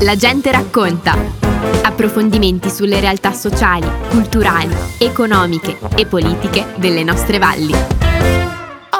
[0.00, 1.16] La gente racconta.
[1.82, 7.72] Approfondimenti sulle realtà sociali, culturali, economiche e politiche delle nostre valli.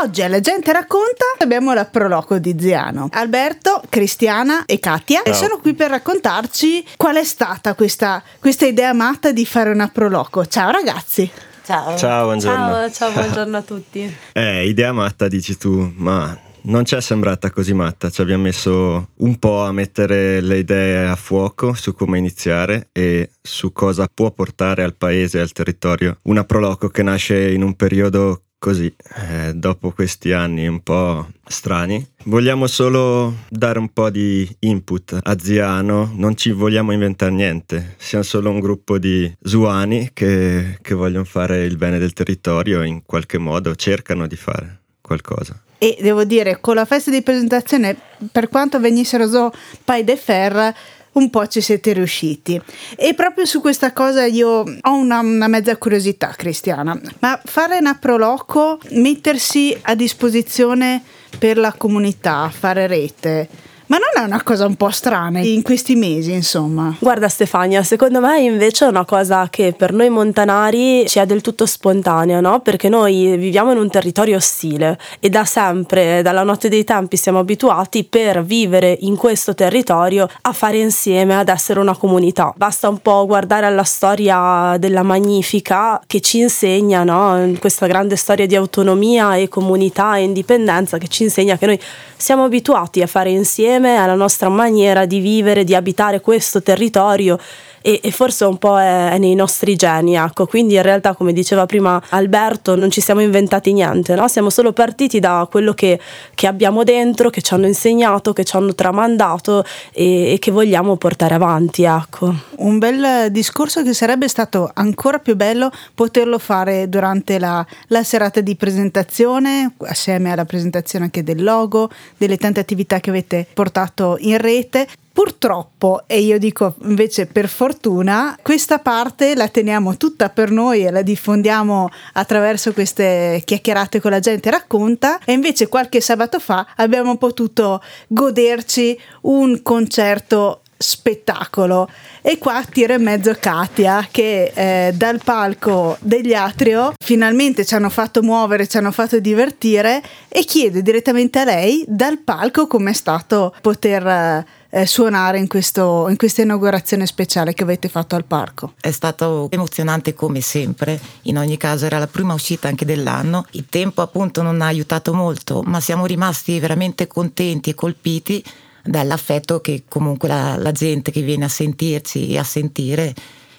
[0.02, 3.08] Oggi alla gente racconta abbiamo la proloco di Ziano.
[3.12, 8.94] Alberto, Cristiana e Katia e sono qui per raccontarci qual è stata questa, questa idea
[8.94, 10.46] matta di fare una proloco.
[10.46, 11.30] Ciao ragazzi.
[11.62, 11.94] Ciao.
[11.98, 12.66] Ciao, buongiorno.
[12.66, 14.16] Ciao, ciao, buongiorno a tutti.
[14.32, 19.10] Eh, idea matta dici tu, ma non ci è sembrata così matta, ci abbiamo messo
[19.16, 24.30] un po' a mettere le idee a fuoco su come iniziare e su cosa può
[24.30, 29.54] portare al paese e al territorio una Proloco che nasce in un periodo così, eh,
[29.54, 32.06] dopo questi anni un po' strani.
[32.24, 38.22] Vogliamo solo dare un po' di input a Ziano, non ci vogliamo inventare niente, siamo
[38.22, 43.38] solo un gruppo di zuani che, che vogliono fare il bene del territorio in qualche
[43.38, 47.96] modo cercano di fare qualcosa e devo dire con la festa di presentazione
[48.30, 49.50] per quanto venissero so
[49.82, 50.74] Pai de Fer
[51.12, 52.60] un po' ci siete riusciti.
[52.96, 57.00] E proprio su questa cosa io ho una, una mezza curiosità cristiana.
[57.20, 61.02] Ma fare una proloco mettersi a disposizione
[61.38, 63.48] per la comunità fare rete
[63.90, 66.94] ma non è una cosa un po' strana in questi mesi, insomma?
[67.00, 71.40] Guarda Stefania, secondo me invece è una cosa che per noi montanari ci è del
[71.40, 72.60] tutto spontanea, no?
[72.60, 77.40] Perché noi viviamo in un territorio ostile e da sempre, dalla notte dei tempi, siamo
[77.40, 82.54] abituati per vivere in questo territorio a fare insieme, ad essere una comunità.
[82.56, 87.54] Basta un po' guardare alla storia della Magnifica che ci insegna, no?
[87.58, 91.80] Questa grande storia di autonomia e comunità e indipendenza che ci insegna che noi
[92.16, 97.38] siamo abituati a fare insieme insieme alla nostra maniera di vivere, di abitare questo territorio
[97.82, 100.46] e, e forse un po' è, è, nei nostri geni, ecco.
[100.46, 104.28] Quindi in realtà, come diceva prima Alberto, non ci siamo inventati niente, no?
[104.28, 105.98] Siamo solo partiti da quello che,
[106.34, 110.96] che, abbiamo dentro, che ci hanno insegnato, che ci hanno tramandato e, e che vogliamo
[110.96, 112.34] portare avanti, ecco.
[112.56, 118.40] Un bel discorso che sarebbe stato ancora più bello poterlo fare durante la, la serata
[118.40, 124.38] di presentazione, assieme alla presentazione anche del logo, delle tante attività che avete portato in
[124.38, 124.86] rete.
[125.12, 130.90] Purtroppo, e io dico invece per fortuna, questa parte la teniamo tutta per noi e
[130.90, 135.18] la diffondiamo attraverso queste chiacchierate con la gente racconta.
[135.24, 141.90] E invece qualche sabato fa abbiamo potuto goderci un concerto spettacolo.
[142.22, 147.90] E qua tira in mezzo Katia che eh, dal palco degli Atrio finalmente ci hanno
[147.90, 153.54] fatto muovere, ci hanno fatto divertire e chiede direttamente a lei dal palco com'è stato
[153.60, 158.74] poter eh, suonare in, questo, in questa inaugurazione speciale che avete fatto al parco?
[158.80, 163.66] È stato emozionante come sempre, in ogni caso era la prima uscita anche dell'anno, il
[163.68, 168.44] tempo appunto non ha aiutato molto, ma siamo rimasti veramente contenti e colpiti
[168.84, 173.14] dall'affetto che comunque la, la gente che viene a sentirci e a sentire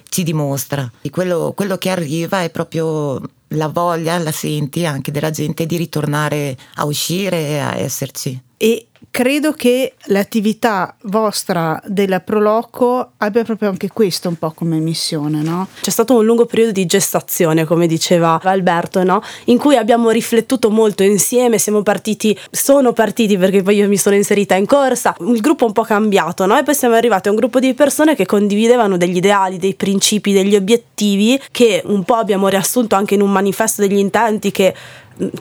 [0.09, 0.91] ci dimostra.
[1.09, 6.57] Quello, quello che arriva è proprio la voglia, la senti anche della gente di ritornare
[6.75, 8.39] a uscire e a esserci.
[8.57, 15.41] E credo che l'attività vostra della Proloco abbia proprio anche questo un po' come missione,
[15.41, 15.67] no?
[15.81, 19.21] C'è stato un lungo periodo di gestazione, come diceva Alberto, no?
[19.45, 24.15] In cui abbiamo riflettuto molto insieme, siamo partiti, sono partiti perché poi io mi sono
[24.15, 26.57] inserita in corsa, il gruppo è un po' cambiato, no?
[26.57, 30.31] E poi siamo arrivati a un gruppo di persone che condividevano degli ideali, dei principi,
[30.31, 34.73] degli obiettivi che un po' abbiamo riassunto anche in un manifesto degli intenti che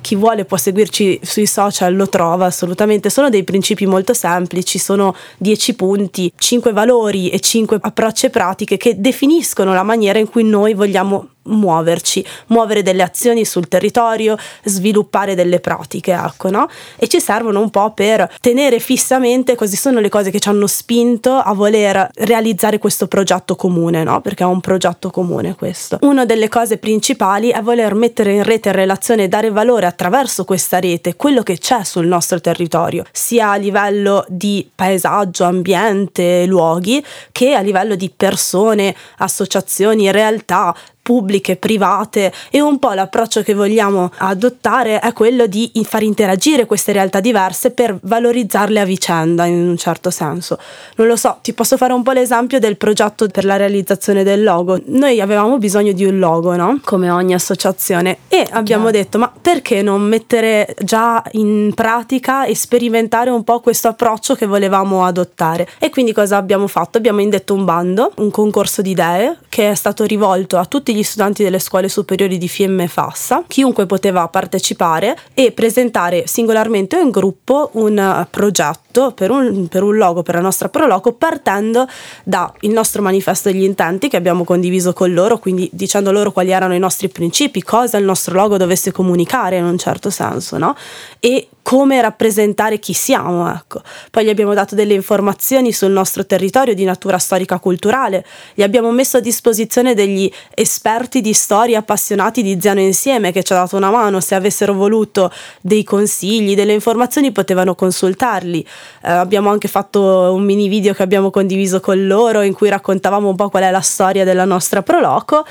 [0.00, 3.10] chi vuole può seguirci sui social, lo trova assolutamente.
[3.10, 9.00] Sono dei principi molto semplici, sono 10 punti, 5 valori e 5 approcce pratiche che
[9.00, 15.60] definiscono la maniera in cui noi vogliamo muoverci, muovere delle azioni sul territorio, sviluppare delle
[15.60, 16.68] pratiche, ecco, no?
[16.96, 20.66] E ci servono un po' per tenere fissamente quali sono le cose che ci hanno
[20.66, 24.20] spinto a voler realizzare questo progetto comune, no?
[24.20, 25.98] Perché è un progetto comune questo.
[26.02, 30.44] Una delle cose principali è voler mettere in rete in relazione e dare valore attraverso
[30.44, 37.04] questa rete quello che c'è sul nostro territorio, sia a livello di paesaggio, ambiente, luoghi,
[37.32, 44.10] che a livello di persone, associazioni, realtà, pubbliche, private e un po' l'approccio che vogliamo
[44.18, 49.76] adottare è quello di far interagire queste realtà diverse per valorizzarle a vicenda in un
[49.76, 50.58] certo senso.
[50.96, 54.42] Non lo so, ti posso fare un po' l'esempio del progetto per la realizzazione del
[54.42, 54.80] logo.
[54.86, 56.80] Noi avevamo bisogno di un logo, no?
[56.84, 58.92] Come ogni associazione e abbiamo yeah.
[58.92, 64.46] detto ma perché non mettere già in pratica e sperimentare un po' questo approccio che
[64.46, 65.68] volevamo adottare?
[65.78, 66.98] E quindi cosa abbiamo fatto?
[66.98, 70.94] Abbiamo indetto un bando, un concorso di idee che è stato rivolto a tutti tutti
[70.94, 76.96] gli studenti delle scuole superiori di Fiemme e Fassa, chiunque poteva partecipare e presentare singolarmente
[76.96, 81.86] o in gruppo un progetto per un, per un logo, per la nostra Proloco, partendo
[82.24, 86.74] dal nostro manifesto degli intenti che abbiamo condiviso con loro, quindi dicendo loro quali erano
[86.74, 90.74] i nostri principi, cosa il nostro logo dovesse comunicare in un certo senso, no?
[91.20, 93.80] E come rappresentare chi siamo, ecco.
[94.10, 98.90] Poi gli abbiamo dato delle informazioni sul nostro territorio di natura storica culturale, gli abbiamo
[98.90, 103.76] messo a disposizione degli esperti di storia appassionati di Ziano Insieme che ci ha dato
[103.76, 105.30] una mano, se avessero voluto
[105.60, 108.66] dei consigli, delle informazioni potevano consultarli.
[109.04, 113.28] Eh, abbiamo anche fatto un mini video che abbiamo condiviso con loro in cui raccontavamo
[113.28, 115.44] un po' qual è la storia della nostra Proloco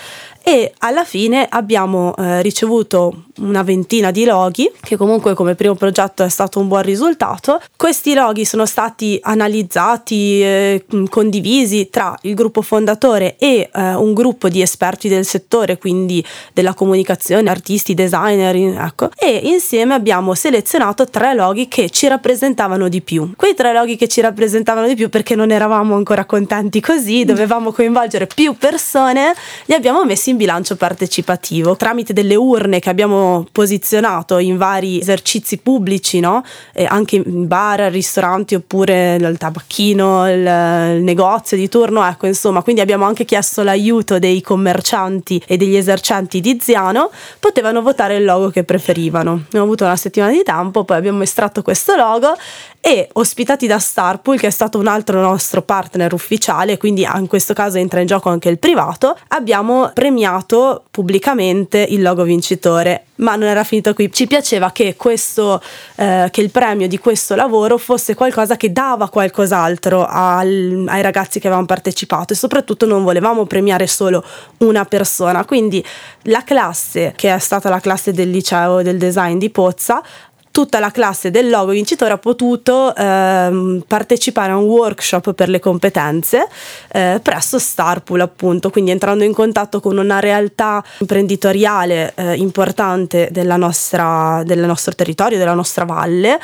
[0.43, 6.08] e alla fine abbiamo eh, ricevuto una ventina di loghi che comunque come primo progetto
[6.17, 7.61] è stato un buon risultato.
[7.75, 14.49] Questi loghi sono stati analizzati, eh, condivisi tra il gruppo fondatore e eh, un gruppo
[14.49, 16.23] di esperti del settore, quindi
[16.53, 23.01] della comunicazione, artisti, designer, ecco, e insieme abbiamo selezionato tre loghi che ci rappresentavano di
[23.01, 23.33] più.
[23.35, 27.71] Quei tre loghi che ci rappresentavano di più perché non eravamo ancora contenti così, dovevamo
[27.71, 29.33] coinvolgere più persone,
[29.65, 35.57] li abbiamo messi in bilancio partecipativo tramite delle urne che abbiamo posizionato in vari esercizi
[35.57, 35.88] pubblici,
[36.19, 36.43] no?
[36.87, 42.81] anche in bar, ristoranti oppure il tabacchino, il, il negozio di turno, ecco insomma, quindi
[42.81, 47.09] abbiamo anche chiesto l'aiuto dei commercianti e degli esercenti di Ziano,
[47.39, 49.43] potevano votare il logo che preferivano.
[49.47, 52.35] Abbiamo avuto una settimana di tempo, poi abbiamo estratto questo logo
[52.81, 57.53] e ospitati da Starpool, che è stato un altro nostro partner ufficiale, quindi in questo
[57.53, 63.03] caso entra in gioco anche il privato, abbiamo premiato pubblicamente il logo vincitore.
[63.19, 65.61] Ma non era finito qui, ci piaceva che, questo,
[65.95, 71.39] eh, che il premio di questo lavoro fosse qualcosa che dava qualcos'altro al, ai ragazzi
[71.39, 74.23] che avevano partecipato e soprattutto non volevamo premiare solo
[74.59, 75.45] una persona.
[75.45, 75.83] Quindi
[76.23, 80.01] la classe, che è stata la classe del liceo del design di Pozza,
[80.51, 85.59] tutta la classe del logo vincitore ha potuto ehm, partecipare a un workshop per le
[85.59, 86.47] competenze
[86.91, 93.57] eh, presso Starpool appunto, quindi entrando in contatto con una realtà imprenditoriale eh, importante della
[93.57, 96.39] nostra, del nostro territorio, della nostra valle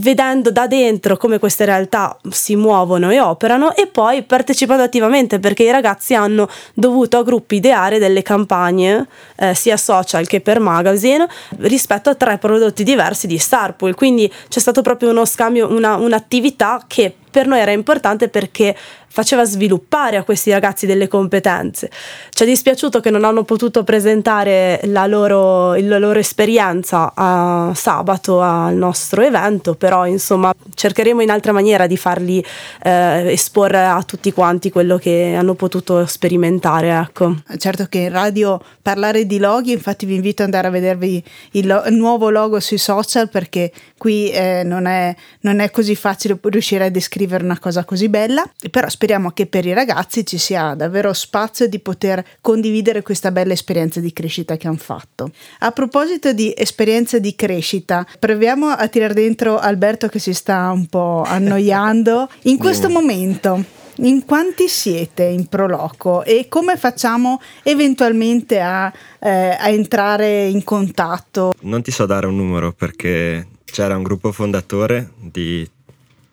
[0.00, 5.64] vedendo da dentro come queste realtà si muovono e operano e poi partecipando attivamente perché
[5.64, 9.06] i ragazzi hanno dovuto a gruppi ideare delle campagne
[9.36, 14.58] eh, sia social che per magazine rispetto a tre prodotti diversi di Starpool quindi c'è
[14.58, 18.76] stato proprio uno scambio una, un'attività che per noi era importante perché
[19.12, 21.90] faceva sviluppare a questi ragazzi delle competenze.
[22.30, 28.40] Ci è dispiaciuto che non hanno potuto presentare la loro, la loro esperienza a sabato
[28.40, 32.42] al nostro evento, però insomma cercheremo in altra maniera di farli
[32.82, 36.90] eh, esporre a tutti quanti quello che hanno potuto sperimentare.
[36.90, 37.34] Ecco.
[37.58, 41.22] Certo che in radio parlare di loghi, infatti vi invito ad andare a vedervi
[41.52, 45.96] il, lo- il nuovo logo sui social perché qui eh, non, è, non è così
[45.96, 50.36] facile riuscire a descrivere una cosa così bella, però speriamo che per i ragazzi ci
[50.36, 55.30] sia davvero spazio di poter condividere questa bella esperienza di crescita che hanno fatto.
[55.60, 60.84] A proposito di esperienze di crescita, proviamo a tirare dentro Alberto che si sta un
[60.84, 62.28] po' annoiando.
[62.44, 63.64] In questo momento,
[64.00, 71.54] in quanti siete in Proloco e come facciamo eventualmente a, eh, a entrare in contatto?
[71.60, 75.68] Non ti so dare un numero perché c'era un gruppo fondatore di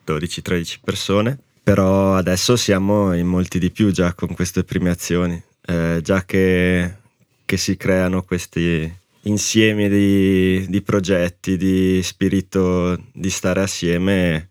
[0.05, 6.23] 12-13 persone però adesso siamo in molti di più già con queste premiazioni, eh, già
[6.23, 6.95] che,
[7.43, 8.89] che, si creano questi
[9.23, 14.47] insiemi di, di, progetti, di spirito di stare assieme,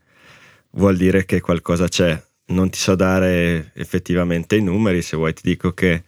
[0.73, 2.23] vuol dire che qualcosa c'è.
[2.49, 6.03] Non ti so dare effettivamente i numeri, se vuoi ti dico che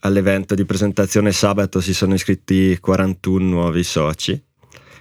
[0.00, 4.42] all'evento di presentazione sabato si sono iscritti 41 nuovi soci,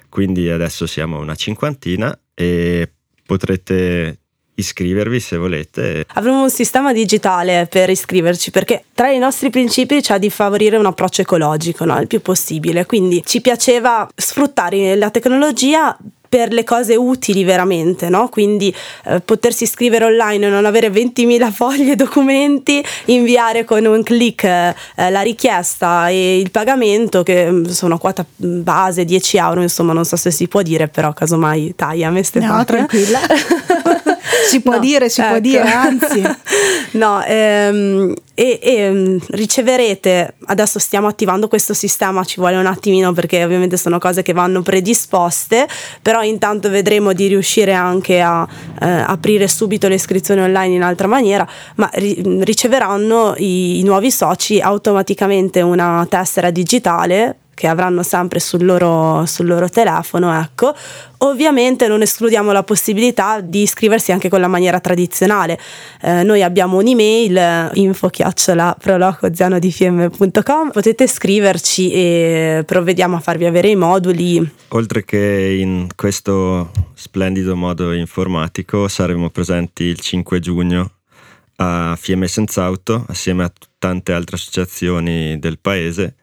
[0.09, 2.91] quindi adesso siamo una cinquantina e
[3.25, 4.19] potrete
[4.55, 6.05] iscrivervi se volete.
[6.13, 10.85] Avremo un sistema digitale per iscriverci perché tra i nostri principi c'è di favorire un
[10.85, 12.00] approccio ecologico no?
[12.00, 15.97] il più possibile, quindi ci piaceva sfruttare la tecnologia
[16.27, 18.27] per le cose utili veramente, no?
[18.27, 18.74] quindi
[19.05, 24.74] eh, potersi iscrivere online e non avere 20.000 foglie documenti, inviare con un clic eh,
[24.95, 30.17] la richiesta e il pagamento che mm, sono quota base 10 euro, insomma non so
[30.17, 32.57] se si può dire però casomai taglia a me Stefano.
[32.57, 33.19] No, tranquilla.
[34.48, 35.29] si può no, dire, si ecco.
[35.29, 36.24] può dire, anzi.
[36.98, 43.13] no, ehm, e, e, mm, riceverete, adesso stiamo attivando questo sistema, ci vuole un attimino
[43.13, 45.67] perché ovviamente sono cose che vanno predisposte,
[46.01, 48.48] però intanto vedremo di riuscire anche a
[48.82, 54.12] eh, aprire subito le iscrizioni online in altra maniera, ma ri- riceveranno i, i nuovi
[54.12, 60.75] soci automaticamente una tessera digitale che avranno sempre sul loro, sul loro telefono, ecco.
[61.19, 65.57] Ovviamente non escludiamo la possibilità di iscriversi anche con la maniera tradizionale.
[66.01, 68.12] Eh, noi abbiamo un'email info
[68.77, 74.47] prolocozianodifm.com potete scriverci e provvediamo a farvi avere i moduli.
[74.69, 80.91] Oltre che in questo splendido modo informatico saremo presenti il 5 giugno
[81.57, 86.15] a Fiemme Senz'Auto assieme a tante altre associazioni del paese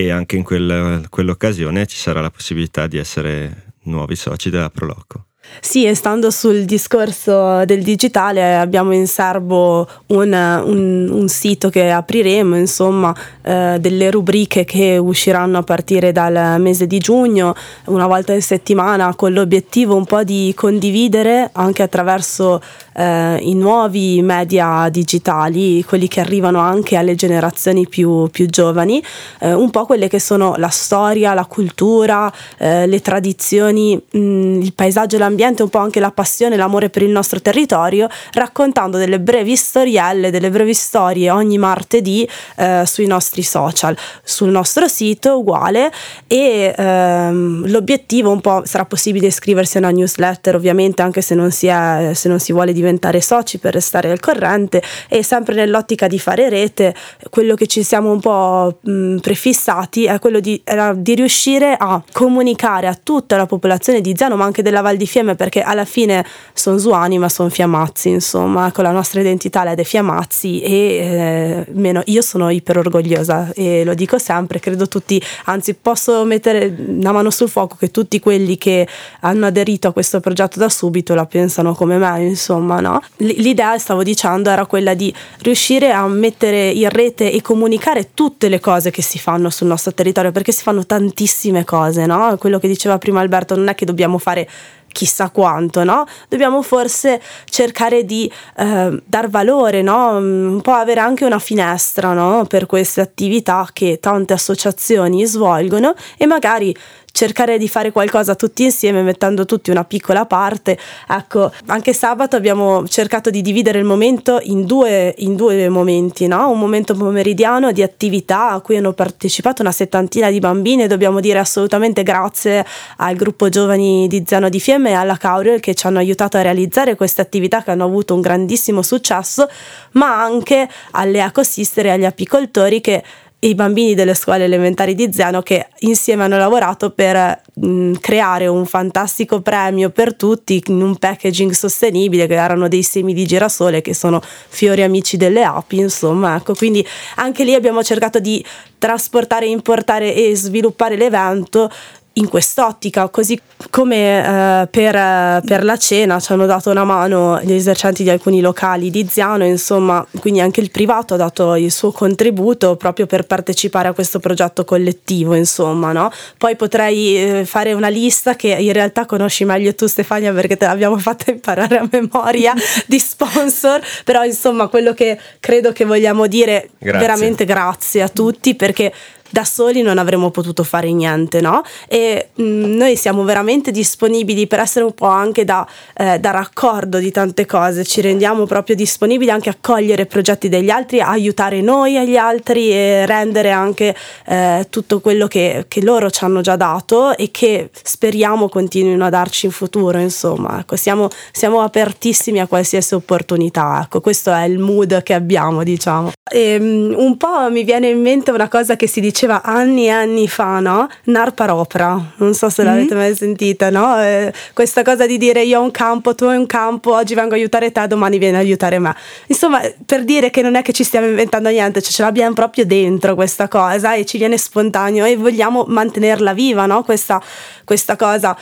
[0.00, 5.27] e anche in quel, quell'occasione ci sarà la possibilità di essere nuovi soci della Proloco.
[5.60, 11.90] Sì, e stando sul discorso del digitale, abbiamo in serbo un, un, un sito che
[11.90, 17.54] apriremo, insomma, eh, delle rubriche che usciranno a partire dal mese di giugno,
[17.86, 22.62] una volta in settimana, con l'obiettivo un po' di condividere anche attraverso
[22.94, 29.02] eh, i nuovi media digitali, quelli che arrivano anche alle generazioni più, più giovani,
[29.40, 34.72] eh, un po' quelle che sono la storia, la cultura, eh, le tradizioni, mh, il
[34.74, 39.20] paesaggio e l'ambiente, un po' anche la passione, l'amore per il nostro territorio, raccontando delle
[39.20, 45.92] brevi storielle, delle brevi storie ogni martedì eh, sui nostri social, sul nostro sito uguale
[46.26, 51.50] e ehm, l'obiettivo un po' sarà possibile iscriversi a una newsletter ovviamente anche se non
[51.50, 56.06] si, è, se non si vuole diventare soci per restare al corrente e sempre nell'ottica
[56.06, 56.94] di fare rete,
[57.30, 60.62] quello che ci siamo un po' mh, prefissati è quello di,
[60.96, 65.06] di, riuscire a comunicare a tutta la popolazione di Zano, ma anche della Val di
[65.06, 69.74] Fiemme, perché alla fine sono zuani, ma sono fiammazzi, insomma, con la nostra identità è
[69.74, 75.22] dei fiammazzi e eh, meno, io sono iper orgogliosa e lo dico sempre, credo tutti,
[75.44, 78.86] anzi posso mettere una mano sul fuoco che tutti quelli che
[79.20, 83.02] hanno aderito a questo progetto da subito la pensano come me, insomma, no?
[83.16, 88.60] L'idea, stavo dicendo, era quella di riuscire a mettere in rete e comunicare tutte le
[88.60, 92.36] cose che si fanno sul nostro territorio, perché si fanno tantissime cose, no?
[92.38, 94.48] Quello che diceva prima Alberto, non è che dobbiamo fare
[94.92, 96.06] chissà quanto, no?
[96.28, 100.16] Dobbiamo forse cercare di eh, dar valore, no?
[100.16, 102.44] Un po' avere anche una finestra, no?
[102.46, 106.74] Per queste attività che tante associazioni svolgono e magari
[107.12, 110.78] cercare di fare qualcosa tutti insieme mettendo tutti una piccola parte.
[111.08, 116.50] Ecco, anche sabato abbiamo cercato di dividere il momento in due, in due momenti, no?
[116.50, 121.20] un momento pomeridiano di attività a cui hanno partecipato una settantina di bambini e dobbiamo
[121.20, 122.64] dire assolutamente grazie
[122.98, 126.42] al gruppo giovani di Zano di Fiemme e alla Cauriel che ci hanno aiutato a
[126.42, 129.48] realizzare queste attività che hanno avuto un grandissimo successo,
[129.92, 133.02] ma anche alle ecosister e agli apicoltori che
[133.40, 138.66] i bambini delle scuole elementari di Zeno che insieme hanno lavorato per mh, creare un
[138.66, 143.94] fantastico premio per tutti in un packaging sostenibile che erano dei semi di girasole che
[143.94, 146.54] sono fiori amici delle api insomma ecco.
[146.54, 146.84] Quindi
[147.16, 148.44] anche lì abbiamo cercato di
[148.76, 151.70] trasportare importare e sviluppare l'evento
[152.18, 157.40] in quest'ottica, così come eh, per, eh, per, la cena ci hanno dato una mano
[157.42, 161.70] gli esercenti di alcuni locali di Ziano, insomma, quindi anche il privato ha dato il
[161.70, 166.10] suo contributo proprio per partecipare a questo progetto collettivo, insomma, no?
[166.36, 170.66] Poi potrei eh, fare una lista che in realtà conosci meglio tu Stefania perché te
[170.66, 172.54] l'abbiamo fatta imparare a memoria
[172.86, 177.00] di sponsor, però insomma quello che credo che vogliamo dire grazie.
[177.00, 178.92] veramente grazie a tutti perché
[179.30, 181.62] da soli non avremmo potuto fare niente, no?
[181.86, 185.66] E mh, mm, noi siamo veramente disponibili per essere un po' anche da,
[185.96, 190.70] eh, da, raccordo di tante cose, ci rendiamo proprio disponibili anche a cogliere progetti degli
[190.70, 193.94] altri, a aiutare noi e gli altri e rendere anche
[194.26, 199.10] eh, tutto quello che, che, loro ci hanno già dato e che speriamo continuino a
[199.10, 204.58] darci in futuro, insomma, ecco, siamo, siamo apertissimi a qualsiasi opportunità, ecco, questo è il
[204.58, 206.12] mood che abbiamo, diciamo.
[206.30, 209.86] E, um, un po' mi viene in mente una cosa che si dice diceva anni
[209.86, 210.88] e anni fa, no?
[211.04, 213.02] Narparopra, non so se l'avete mm-hmm.
[213.02, 214.00] mai sentita, no?
[214.00, 217.34] Eh, questa cosa di dire io ho un campo, tu hai un campo, oggi vengo
[217.34, 218.94] a aiutare te, domani vieni a aiutare me.
[219.26, 222.64] Insomma, per dire che non è che ci stiamo inventando niente, cioè ce l'abbiamo proprio
[222.64, 226.84] dentro questa cosa e ci viene spontaneo e vogliamo mantenerla viva, no?
[226.84, 227.20] Questa,
[227.64, 228.36] questa cosa.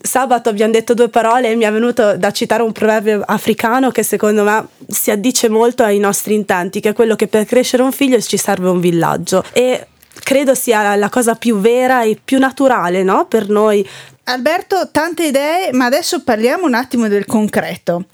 [0.00, 4.02] Sabato abbiamo detto due parole e mi è venuto da citare un proverbio africano che
[4.02, 7.92] secondo me si addice molto ai nostri intenti, che è quello che per crescere un
[7.92, 9.42] figlio ci serve un villaggio.
[9.52, 9.86] E
[10.22, 13.24] credo sia la cosa più vera e più naturale no?
[13.26, 13.88] per noi.
[14.24, 18.04] Alberto, tante idee, ma adesso parliamo un attimo del concreto.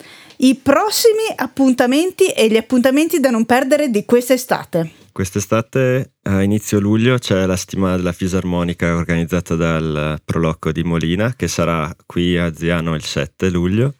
[0.40, 4.92] i prossimi appuntamenti e gli appuntamenti da non perdere di quest'estate.
[5.10, 11.48] Quest'estate a inizio luglio c'è la stima della fisarmonica organizzata dal Prolocco di Molina che
[11.48, 13.94] sarà qui a Ziano il 7 luglio.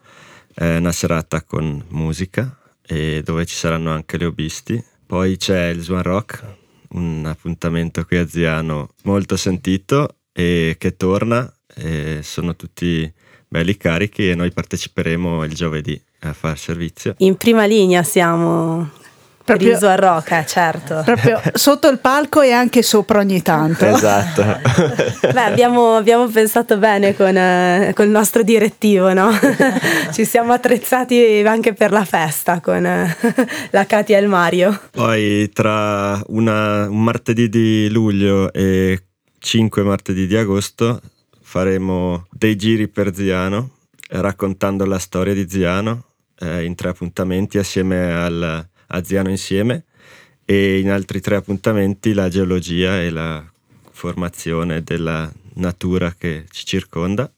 [0.55, 2.57] È una serata con musica
[2.87, 4.83] e dove ci saranno anche le obisti.
[5.09, 6.45] Poi c'è il Swan Rock,
[6.91, 11.51] un appuntamento qui a Ziano molto sentito e che torna.
[11.75, 13.11] E sono tutti
[13.49, 17.15] belli carichi e noi parteciperemo il giovedì a far servizio.
[17.19, 18.91] In prima linea siamo
[19.53, 21.03] proprio, riso a rock, eh, certo.
[21.05, 23.85] Proprio sotto il palco e anche sopra ogni tanto.
[23.85, 24.43] Esatto.
[25.33, 29.31] Beh, abbiamo, abbiamo, pensato bene con, eh, con, il nostro direttivo, no?
[30.13, 33.17] Ci siamo attrezzati anche per la festa con eh,
[33.71, 34.81] la Katia e il Mario.
[34.91, 39.03] Poi tra una, un martedì di luglio e
[39.39, 41.01] cinque martedì di agosto
[41.41, 43.71] faremo dei giri per Ziano
[44.09, 46.05] raccontando la storia di Ziano
[46.41, 49.85] eh, in tre appuntamenti assieme al a Ziano insieme
[50.45, 53.45] e in altri tre appuntamenti la geologia e la
[53.91, 57.31] formazione della natura che ci circonda.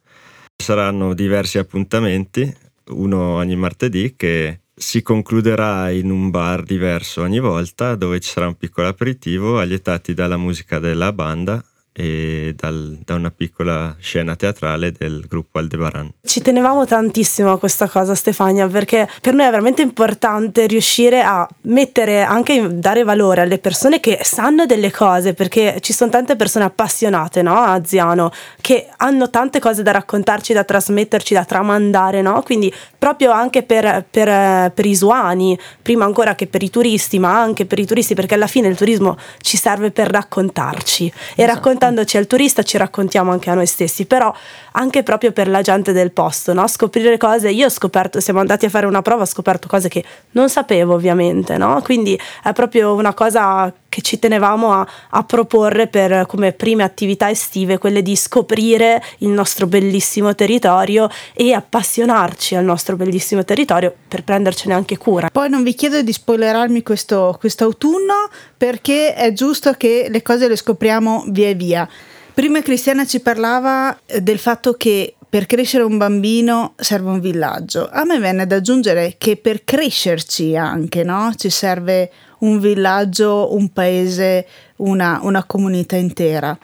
[0.57, 2.55] Saranno diversi appuntamenti,
[2.89, 8.47] uno ogni martedì che si concluderà in un bar diverso ogni volta dove ci sarà
[8.47, 14.93] un piccolo aperitivo allietati dalla musica della banda e dal, da una piccola scena teatrale
[14.93, 16.11] del gruppo Aldebaran.
[16.23, 21.49] Ci tenevamo tantissimo a questa cosa Stefania perché per noi è veramente importante riuscire a
[21.63, 26.65] mettere anche dare valore alle persone che sanno delle cose perché ci sono tante persone
[26.65, 27.57] appassionate no?
[27.57, 28.31] a Ziano
[28.61, 32.43] che hanno tante cose da raccontarci, da trasmetterci, da tramandare no?
[32.43, 37.41] quindi proprio anche per, per, per i suani prima ancora che per i turisti ma
[37.41, 41.47] anche per i turisti perché alla fine il turismo ci serve per raccontarci e esatto.
[41.47, 44.33] raccontare raccontandoci al turista ci raccontiamo anche a noi stessi, però
[44.73, 46.67] anche proprio per la gente del posto, no?
[46.67, 50.05] scoprire cose, io ho scoperto, siamo andati a fare una prova, ho scoperto cose che
[50.33, 51.81] non sapevo ovviamente, no?
[51.83, 57.29] quindi è proprio una cosa che ci tenevamo a, a, proporre per come prime attività
[57.29, 64.25] estive, quelle di scoprire il nostro bellissimo territorio e appassionarci al nostro bellissimo territorio per
[64.25, 65.29] prendercene anche cura.
[65.31, 70.57] Poi non vi chiedo di spoilerarmi questo autunno perché è giusto che le cose le
[70.57, 71.89] scopriamo via via.
[72.33, 77.89] Prima Cristiana ci parlava eh, del fatto che per crescere un bambino serve un villaggio.
[77.91, 81.33] A me venne da aggiungere che per crescerci anche, no?
[81.37, 86.57] Ci serve un villaggio, un paese, una, una comunità intera.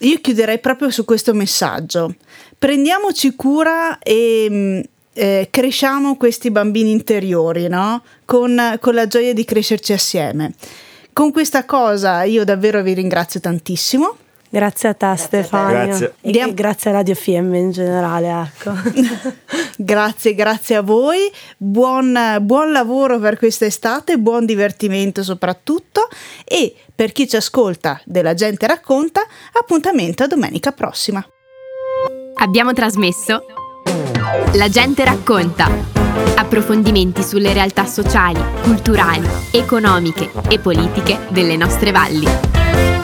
[0.00, 2.14] Io chiuderei proprio su questo messaggio.
[2.58, 4.80] Prendiamoci cura e mm,
[5.14, 8.02] eh, cresciamo questi bambini interiori, no?
[8.24, 10.54] Con, con la gioia di crescerci assieme.
[11.12, 14.16] Con questa cosa io davvero vi ringrazio tantissimo.
[14.56, 16.12] Grazie a te grazie Stefania a te.
[16.22, 18.50] e Diam- grazie a Radio FM in generale.
[18.54, 18.72] Ecco.
[19.76, 26.08] grazie, grazie a voi, buon, buon lavoro per quest'estate, buon divertimento soprattutto
[26.42, 29.20] e per chi ci ascolta della gente racconta,
[29.52, 31.22] appuntamento a domenica prossima.
[32.36, 33.44] Abbiamo trasmesso
[34.54, 35.68] La gente racconta.
[36.34, 42.95] Approfondimenti sulle realtà sociali, culturali, economiche e politiche delle nostre valli.